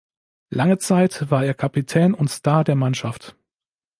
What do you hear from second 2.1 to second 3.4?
und Star der Mannschaft.